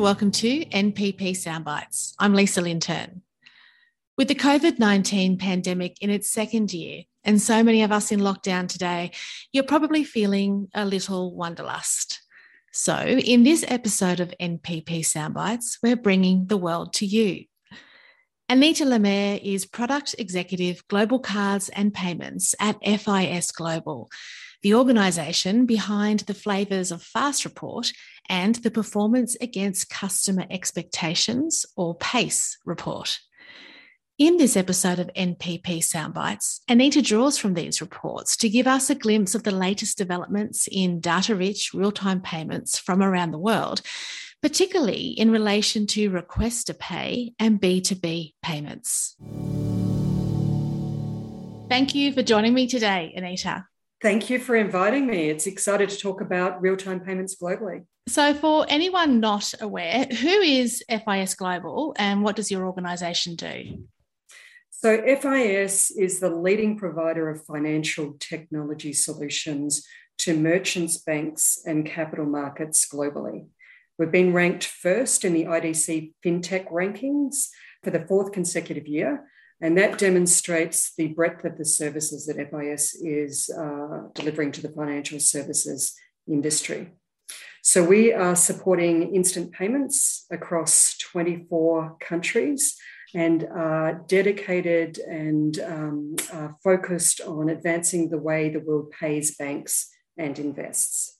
[0.00, 2.14] welcome to NPP Soundbites.
[2.18, 3.20] I'm Lisa Linturn.
[4.16, 8.20] With the COVID 19 pandemic in its second year, and so many of us in
[8.20, 9.10] lockdown today,
[9.52, 12.22] you're probably feeling a little wanderlust.
[12.72, 17.44] So, in this episode of NPP Soundbites, we're bringing the world to you.
[18.48, 24.08] Anita Lemaire is Product Executive Global Cards and Payments at FIS Global,
[24.62, 27.92] the organisation behind the Flavours of Fast report
[28.30, 33.18] and the Performance Against Customer Expectations, or PACE report.
[34.18, 38.94] In this episode of NPP Soundbites, Anita draws from these reports to give us a
[38.94, 43.82] glimpse of the latest developments in data rich real time payments from around the world
[44.42, 49.16] particularly in relation to request to pay and B2B payments.
[51.68, 53.66] Thank you for joining me today, Anita.
[54.02, 55.28] Thank you for inviting me.
[55.28, 57.84] It's excited to talk about real time payments globally.
[58.08, 63.84] So, for anyone not aware, who is FIS Global and what does your organisation do?
[64.70, 69.86] So, FIS is the leading provider of financial technology solutions
[70.18, 73.48] to merchants, banks, and capital markets globally.
[73.98, 77.48] We've been ranked first in the IDC FinTech rankings
[77.84, 79.26] for the fourth consecutive year.
[79.60, 84.70] And that demonstrates the breadth of the services that FIS is uh, delivering to the
[84.70, 85.94] financial services
[86.26, 86.92] industry.
[87.62, 92.78] So we are supporting instant payments across 24 countries
[93.14, 96.16] and are dedicated and um,
[96.64, 101.18] focused on advancing the way the world pays banks and invests.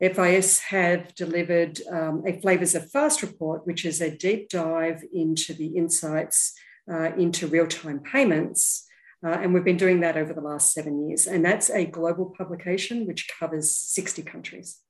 [0.00, 5.52] FIS have delivered um, a Flavours of Fast report, which is a deep dive into
[5.52, 6.54] the insights
[6.90, 8.86] uh, into real time payments.
[9.24, 11.26] Uh, and we've been doing that over the last seven years.
[11.26, 14.80] And that's a global publication which covers 60 countries.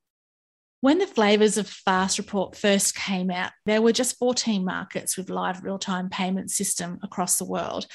[0.83, 5.28] When the Flavours of Fast report first came out, there were just 14 markets with
[5.28, 7.86] live real time payment system across the world.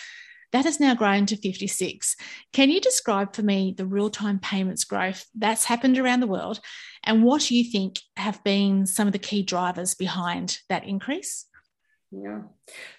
[0.51, 2.16] That has now grown to 56.
[2.53, 6.59] Can you describe for me the real time payments growth that's happened around the world
[7.03, 11.45] and what you think have been some of the key drivers behind that increase?
[12.11, 12.41] Yeah.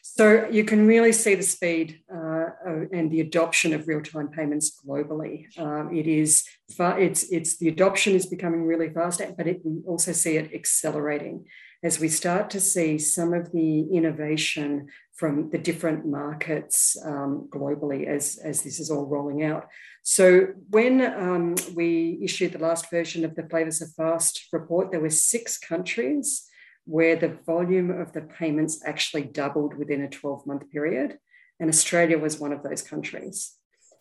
[0.02, 2.46] So you can really see the speed uh,
[2.92, 5.46] and the adoption of real-time payments globally.
[5.58, 6.44] Um, it is
[6.76, 10.52] far, it's it's the adoption is becoming really fast, but it, we also see it
[10.52, 11.46] accelerating
[11.82, 18.06] as we start to see some of the innovation from the different markets um, globally
[18.06, 19.68] as, as this is all rolling out.
[20.02, 25.00] So, when um, we issued the last version of the Flavours of Fast report, there
[25.00, 26.46] were six countries
[26.86, 31.18] where the volume of the payments actually doubled within a 12 month period.
[31.60, 33.52] And Australia was one of those countries.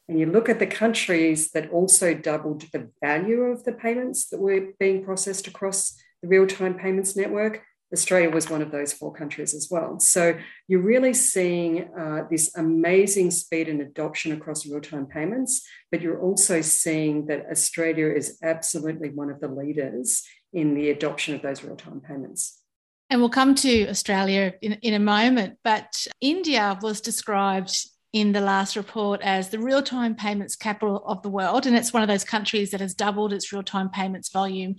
[0.07, 4.39] And you look at the countries that also doubled the value of the payments that
[4.39, 7.63] were being processed across the real time payments network,
[7.93, 9.99] Australia was one of those four countries as well.
[9.99, 10.37] So
[10.67, 16.21] you're really seeing uh, this amazing speed and adoption across real time payments, but you're
[16.21, 21.63] also seeing that Australia is absolutely one of the leaders in the adoption of those
[21.63, 22.61] real time payments.
[23.09, 28.41] And we'll come to Australia in, in a moment, but India was described in the
[28.41, 31.65] last report as the real time payments capital of the world.
[31.65, 34.77] And it's one of those countries that has doubled its real time payments volume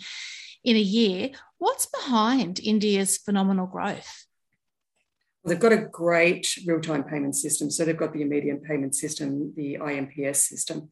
[0.64, 1.30] in a year.
[1.58, 4.26] What's behind India's phenomenal growth?
[5.44, 7.70] They've got a great real time payment system.
[7.70, 10.90] So they've got the immediate payment system, the IMPS system.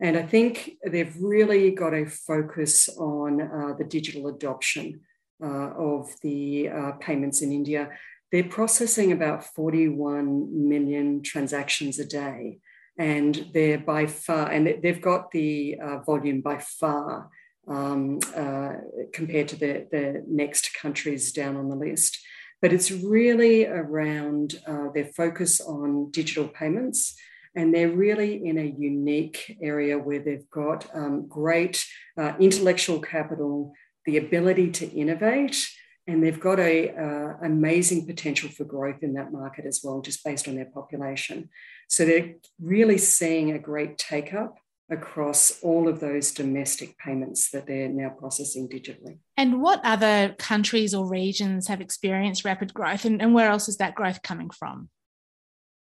[0.00, 5.00] And I think they've really got a focus on uh, the digital adoption
[5.42, 7.90] uh, of the uh, payments in India.
[8.32, 12.58] They're processing about 41 million transactions a day.
[12.98, 17.28] And they're by far, and they've got the uh, volume by far
[17.68, 18.72] um, uh,
[19.12, 22.18] compared to the, the next countries down on the list.
[22.62, 27.14] But it's really around uh, their focus on digital payments.
[27.54, 31.84] And they're really in a unique area where they've got um, great
[32.18, 33.72] uh, intellectual capital,
[34.06, 35.68] the ability to innovate,
[36.06, 40.24] and they've got a uh, amazing potential for growth in that market as well, just
[40.24, 41.50] based on their population.
[41.88, 44.58] So they're really seeing a great take up
[44.88, 49.18] across all of those domestic payments that they're now processing digitally.
[49.36, 53.78] And what other countries or regions have experienced rapid growth, and, and where else is
[53.78, 54.88] that growth coming from?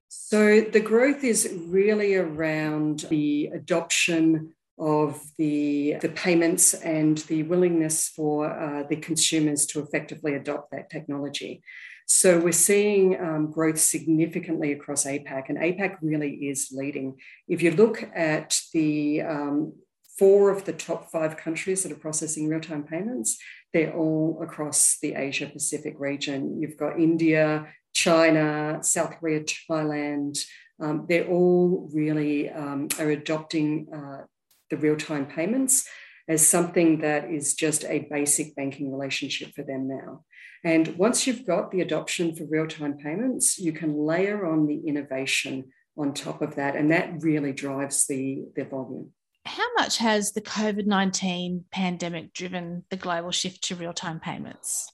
[0.08, 8.08] So, the growth is really around the adoption of the, the payments and the willingness
[8.08, 11.62] for uh, the consumers to effectively adopt that technology.
[12.06, 17.16] So we're seeing um, growth significantly across APAC, and APAC really is leading.
[17.48, 19.72] If you look at the um,
[20.16, 23.38] four of the top five countries that are processing real time payments,
[23.72, 26.60] they're all across the Asia Pacific region.
[26.60, 30.38] You've got India, China, South Korea, Thailand.
[30.80, 34.24] Um, they're all really um, are adopting uh,
[34.70, 35.88] the real time payments
[36.28, 40.24] as something that is just a basic banking relationship for them now.
[40.64, 44.80] And once you've got the adoption for real time payments, you can layer on the
[44.86, 45.66] innovation
[45.96, 46.76] on top of that.
[46.76, 49.12] And that really drives the, the volume.
[49.44, 54.90] How much has the COVID 19 pandemic driven the global shift to real time payments?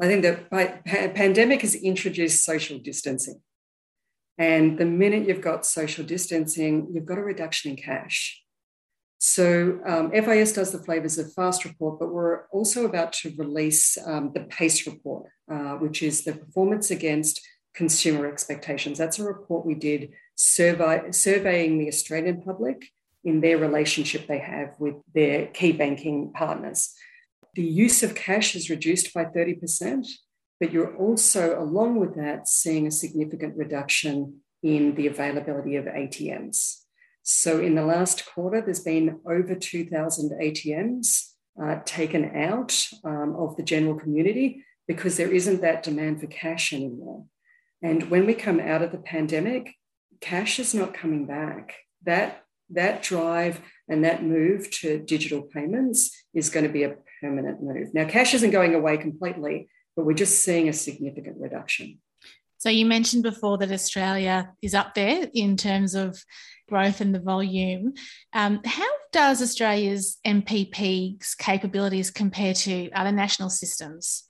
[0.00, 3.40] I think the pandemic has introduced social distancing.
[4.38, 8.43] And the minute you've got social distancing, you've got a reduction in cash.
[9.26, 13.96] So um, FIS does the flavors of fast report, but we're also about to release
[14.06, 17.40] um, the PACE report, uh, which is the performance against
[17.72, 18.98] consumer expectations.
[18.98, 22.84] That's a report we did survey, surveying the Australian public
[23.24, 26.92] in their relationship they have with their key banking partners.
[27.54, 30.06] The use of cash is reduced by 30%,
[30.60, 36.83] but you're also, along with that, seeing a significant reduction in the availability of ATMs.
[37.26, 41.30] So, in the last quarter, there's been over 2,000 ATMs
[41.60, 46.74] uh, taken out um, of the general community because there isn't that demand for cash
[46.74, 47.24] anymore.
[47.82, 49.74] And when we come out of the pandemic,
[50.20, 51.74] cash is not coming back.
[52.04, 57.62] That that drive and that move to digital payments is going to be a permanent
[57.62, 57.94] move.
[57.94, 62.00] Now, cash isn't going away completely, but we're just seeing a significant reduction.
[62.64, 66.24] So, you mentioned before that Australia is up there in terms of
[66.66, 67.92] growth and the volume.
[68.32, 74.24] Um, how does Australia's NPP's capabilities compare to other national systems?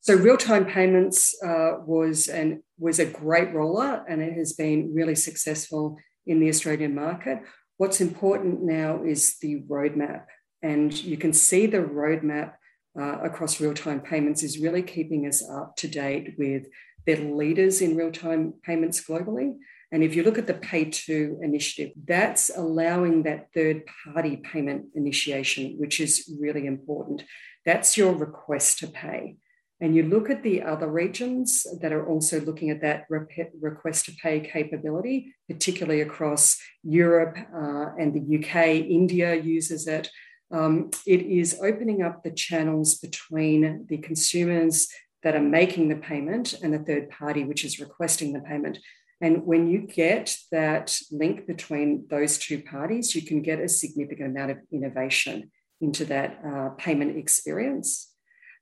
[0.00, 5.14] So real-time payments uh, was and was a great rollout, and it has been really
[5.14, 7.40] successful in the Australian market.
[7.76, 10.24] What's important now is the roadmap,
[10.62, 12.54] and you can see the roadmap
[12.98, 16.66] uh, across real-time payments is really keeping us up to date with
[17.04, 19.56] the leaders in real-time payments globally.
[19.90, 25.74] And if you look at the PayTo initiative, that's allowing that third party payment initiation,
[25.78, 27.24] which is really important.
[27.66, 29.36] That's your request to pay
[29.82, 34.12] and you look at the other regions that are also looking at that request to
[34.12, 38.56] pay capability, particularly across Europe uh, and the UK,
[38.88, 40.08] India uses it.
[40.52, 44.86] Um, it is opening up the channels between the consumers
[45.22, 48.78] that are making the payment and the third party, which is requesting the payment.
[49.20, 54.30] And when you get that link between those two parties, you can get a significant
[54.30, 58.12] amount of innovation into that uh, payment experience.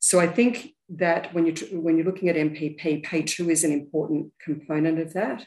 [0.00, 4.32] So I think that when you when you're looking at NPP, PayTo is an important
[4.42, 5.46] component of that.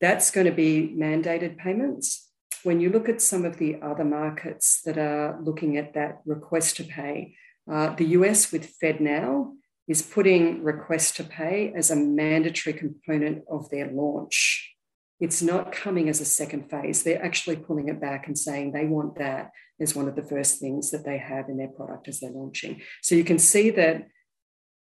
[0.00, 2.28] That's going to be mandated payments.
[2.62, 6.76] When you look at some of the other markets that are looking at that request
[6.76, 7.34] to pay,
[7.70, 9.54] uh, the US with FedNow
[9.90, 14.72] is putting request to pay as a mandatory component of their launch.
[15.18, 17.02] It's not coming as a second phase.
[17.02, 19.50] They're actually pulling it back and saying they want that
[19.80, 22.80] as one of the first things that they have in their product as they're launching.
[23.02, 24.06] So you can see that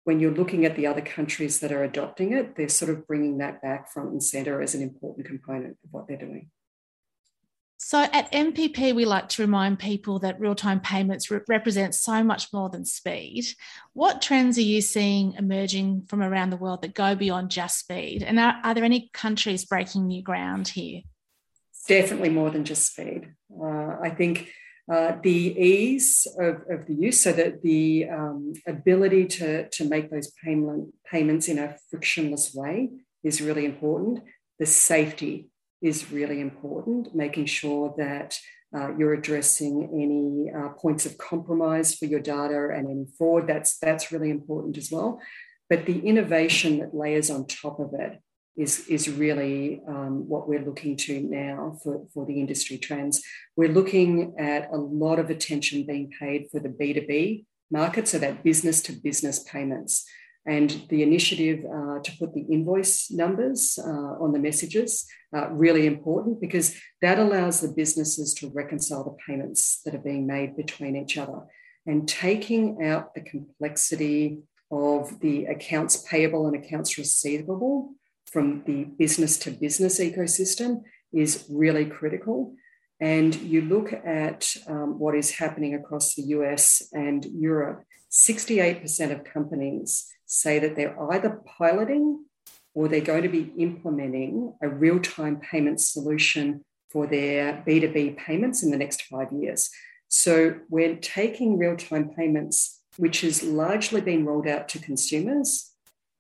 [0.04, 3.38] when you're looking at the other countries that are adopting it, they're sort of bringing
[3.38, 6.50] that back front and center as an important component of what they're doing.
[7.80, 12.24] So at NPP, we like to remind people that real time payments re- represent so
[12.24, 13.46] much more than speed.
[13.94, 18.24] What trends are you seeing emerging from around the world that go beyond just speed?
[18.24, 21.02] And are, are there any countries breaking new ground here?
[21.88, 23.34] Definitely more than just speed.
[23.56, 24.50] Uh, I think
[24.92, 30.10] uh, the ease of, of the use, so that the um, ability to, to make
[30.10, 32.90] those payment, payments in a frictionless way
[33.24, 34.24] is really important.
[34.58, 35.50] The safety
[35.82, 38.40] is really important, making sure that
[38.76, 43.48] uh, you're addressing any uh, points of compromise for your data and any fraud.
[43.48, 45.22] That's, that's really important as well.
[45.70, 48.22] But the innovation that layers on top of it
[48.58, 53.22] is, is really um, what we're looking to now for, for the industry trends.
[53.56, 58.44] We're looking at a lot of attention being paid for the B2B market, so that
[58.44, 60.06] business to business payments.
[60.48, 65.86] And the initiative uh, to put the invoice numbers uh, on the messages uh, really
[65.86, 70.96] important because that allows the businesses to reconcile the payments that are being made between
[70.96, 71.42] each other
[71.86, 74.40] and taking out the complexity
[74.72, 77.94] of the accounts payable and accounts receivable
[78.26, 80.82] from the business to business ecosystem
[81.14, 82.54] is really critical.
[83.00, 89.24] And you look at um, what is happening across the US and Europe, 68% of
[89.24, 92.26] companies say that they're either piloting
[92.74, 98.64] or they're going to be implementing a real time payment solution for their B2B payments
[98.64, 99.70] in the next five years.
[100.08, 105.74] So we're taking real time payments, which has largely been rolled out to consumers,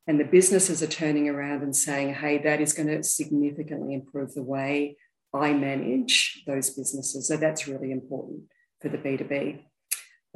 [0.07, 4.33] and the businesses are turning around and saying, hey, that is going to significantly improve
[4.33, 4.97] the way
[5.41, 7.27] I manage those businesses.
[7.27, 8.43] So that's really important
[8.81, 9.61] for the B2B.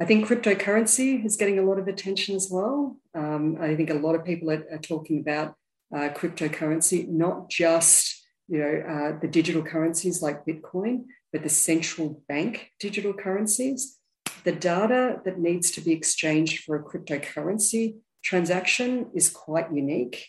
[0.00, 2.96] I think cryptocurrency is getting a lot of attention as well.
[3.14, 5.54] Um, I think a lot of people are, are talking about
[5.94, 12.22] uh, cryptocurrency, not just you know uh, the digital currencies like Bitcoin, but the central
[12.28, 13.98] bank digital currencies.
[14.44, 20.26] The data that needs to be exchanged for a cryptocurrency transaction is quite unique.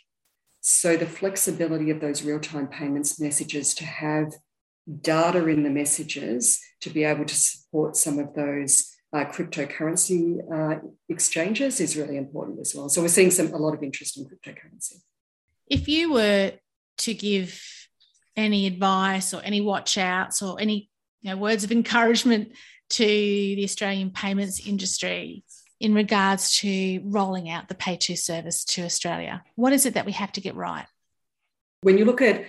[0.62, 4.34] So the flexibility of those real-time payments messages to have
[5.02, 10.80] data in the messages to be able to support some of those uh, cryptocurrency uh,
[11.08, 12.90] exchanges is really important as well.
[12.90, 15.02] So we're seeing some a lot of interest in cryptocurrency.
[15.68, 16.54] If you were
[17.00, 17.62] to give
[18.36, 20.90] any advice or any watch outs or any
[21.22, 22.54] you know, words of encouragement
[22.90, 25.44] to the Australian payments industry
[25.80, 30.12] in regards to rolling out the PayTo service to Australia, what is it that we
[30.14, 30.86] have to get right?
[31.82, 32.46] When you look at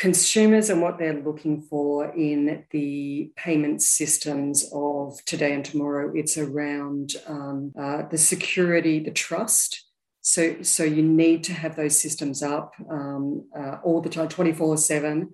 [0.00, 6.10] consumers and what they're looking for in the payment systems of today and tomorrow.
[6.14, 9.84] It's around um, uh, the security, the trust.
[10.22, 14.78] So, so you need to have those systems up um, uh, all the time, 24
[14.78, 15.28] 7.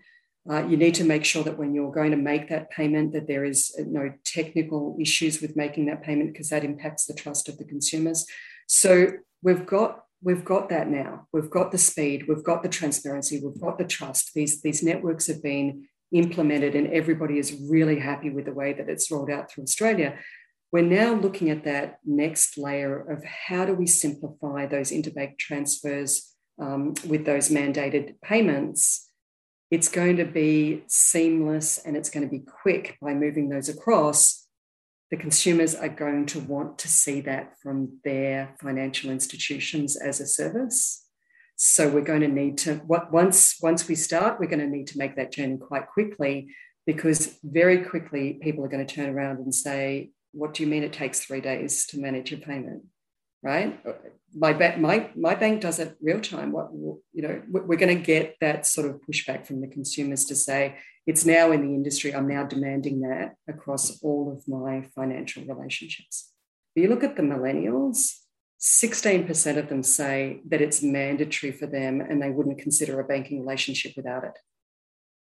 [0.50, 3.28] Uh, you need to make sure that when you're going to make that payment that
[3.28, 7.49] there is uh, no technical issues with making that payment because that impacts the trust
[7.49, 8.25] of the consumers
[8.68, 9.08] so
[9.42, 11.28] we've got we've got that now.
[11.33, 14.35] We've got the speed, we've got the transparency, we've got the trust.
[14.35, 18.88] These, these networks have been implemented and everybody is really happy with the way that
[18.88, 20.18] it's rolled out through Australia.
[20.73, 26.35] We're now looking at that next layer of how do we simplify those interbank transfers
[26.61, 29.09] um, with those mandated payments.
[29.71, 34.46] It's going to be seamless and it's going to be quick by moving those across
[35.10, 40.26] the consumers are going to want to see that from their financial institutions as a
[40.26, 41.04] service.
[41.56, 44.88] So we're going to need to what once once we start, we're going to need
[44.88, 46.54] to make that journey quite quickly
[46.86, 50.82] because very quickly people are going to turn around and say, "What do you mean
[50.82, 52.82] it takes three days to manage your payment?"
[53.47, 53.79] Right?
[54.35, 56.50] My bank, my my bank does it real time.
[56.50, 60.35] What you know, we're going to get that sort of pushback from the consumers to
[60.35, 62.12] say, it's now in the industry.
[62.12, 66.33] I'm now demanding that across all of my financial relationships.
[66.75, 67.99] But you look at the millennials,
[68.61, 73.41] 16% of them say that it's mandatory for them and they wouldn't consider a banking
[73.41, 74.37] relationship without it.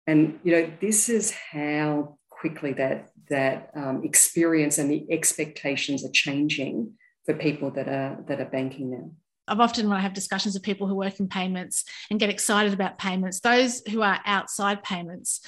[0.08, 6.12] And you know, this is how quickly that that um, experience and the expectations are
[6.12, 6.96] changing
[7.26, 9.12] for people that are that are banking now.
[9.50, 12.74] I've often, when I have discussions with people who work in payments and get excited
[12.74, 15.42] about payments, those who are outside payments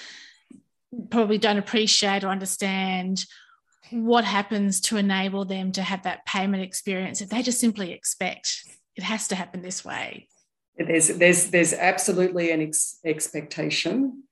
[1.10, 3.26] probably don't appreciate or understand
[3.92, 8.64] what happens to enable them to have that payment experience that they just simply expect
[8.96, 10.28] it has to happen this way.
[10.78, 14.24] There's, there's, there's absolutely an ex- expectation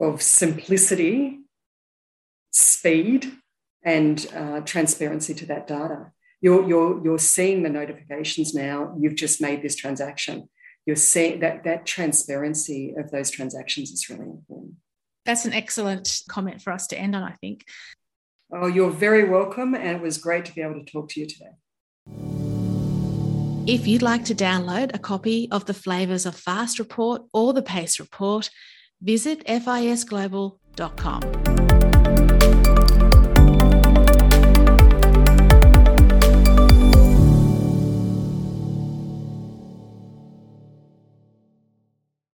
[0.00, 1.40] of simplicity,
[2.50, 3.32] speed,
[3.82, 6.12] and uh, transparency to that data
[6.44, 10.50] you're, you're, you're seeing the notifications now, you've just made this transaction.
[10.84, 14.74] You're seeing that, that transparency of those transactions is really important.
[15.24, 17.64] That's an excellent comment for us to end on, I think.
[18.52, 19.74] Oh, you're very welcome.
[19.74, 21.52] And it was great to be able to talk to you today.
[23.66, 27.62] If you'd like to download a copy of the Flavors of Fast report or the
[27.62, 28.50] PACE report,
[29.00, 31.63] visit fisglobal.com.